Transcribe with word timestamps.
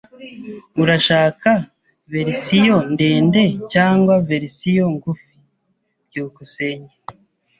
Urashaka 0.81 1.49
verisiyo 2.11 2.77
ndende 2.93 3.43
cyangwa 3.73 4.13
verisiyo 4.29 4.85
ngufi? 4.95 5.31
byukusenge 6.07 6.93